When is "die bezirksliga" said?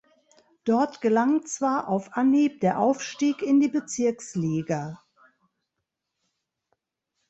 3.59-4.99